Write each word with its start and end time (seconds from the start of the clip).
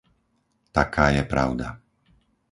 Taká 0.77 1.05
je 1.15 1.21
pravda. 1.33 1.67